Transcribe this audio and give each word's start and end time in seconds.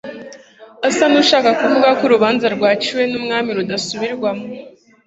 asa 0.87 1.05
n'ushaka 1.11 1.49
kuvuga 1.59 1.87
ko 1.97 2.03
urubanza 2.07 2.45
rwaciwe 2.55 3.01
n'umwami 3.11 3.49
rudasubirwamo 3.57 4.45